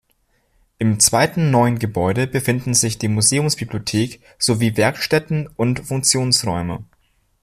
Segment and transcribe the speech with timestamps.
[0.79, 6.83] Im zweiten neuen Gebäude befinden sich die Museumsbibliothek sowie Werkstätten und Funktionsräume.